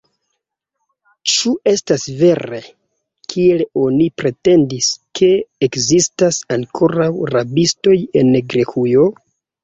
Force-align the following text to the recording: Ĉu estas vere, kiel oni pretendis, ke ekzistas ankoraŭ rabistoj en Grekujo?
Ĉu 1.31 1.51
estas 1.71 2.05
vere, 2.21 2.61
kiel 3.33 3.61
oni 3.81 4.07
pretendis, 4.21 4.87
ke 5.19 5.29
ekzistas 5.67 6.39
ankoraŭ 6.57 7.11
rabistoj 7.33 7.99
en 8.23 8.33
Grekujo? 8.55 9.05